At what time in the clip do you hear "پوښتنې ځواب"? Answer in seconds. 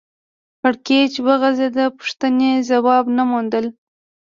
1.97-3.05